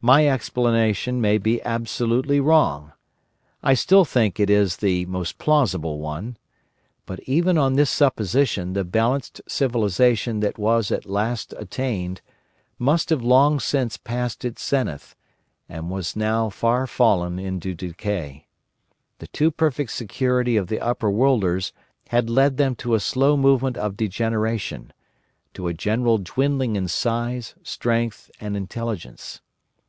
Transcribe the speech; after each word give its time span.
My 0.00 0.28
explanation 0.28 1.20
may 1.20 1.38
be 1.38 1.60
absolutely 1.64 2.38
wrong. 2.38 2.92
I 3.64 3.74
still 3.74 4.04
think 4.04 4.38
it 4.38 4.48
is 4.48 4.76
the 4.76 5.04
most 5.06 5.38
plausible 5.38 5.98
one. 5.98 6.36
But 7.04 7.18
even 7.24 7.58
on 7.58 7.74
this 7.74 7.90
supposition 7.90 8.74
the 8.74 8.84
balanced 8.84 9.40
civilisation 9.48 10.38
that 10.38 10.56
was 10.56 10.92
at 10.92 11.04
last 11.10 11.52
attained 11.56 12.20
must 12.78 13.10
have 13.10 13.24
long 13.24 13.58
since 13.58 13.96
passed 13.96 14.44
its 14.44 14.62
zenith, 14.64 15.16
and 15.68 15.90
was 15.90 16.14
now 16.14 16.48
far 16.48 16.86
fallen 16.86 17.40
into 17.40 17.74
decay. 17.74 18.46
The 19.18 19.26
too 19.26 19.50
perfect 19.50 19.90
security 19.90 20.56
of 20.56 20.68
the 20.68 20.78
Overworlders 20.80 21.72
had 22.10 22.30
led 22.30 22.56
them 22.56 22.76
to 22.76 22.94
a 22.94 23.00
slow 23.00 23.36
movement 23.36 23.76
of 23.76 23.96
degeneration, 23.96 24.92
to 25.54 25.66
a 25.66 25.74
general 25.74 26.18
dwindling 26.18 26.76
in 26.76 26.86
size, 26.86 27.56
strength, 27.64 28.30
and 28.40 28.56
intelligence. 28.56 29.40